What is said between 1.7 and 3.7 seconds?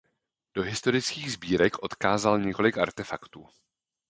odkázal několik artefaktů.